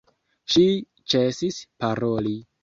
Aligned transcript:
Ŝi 0.53 0.63
ĉesis 1.13 1.61
paroli. 1.85 2.35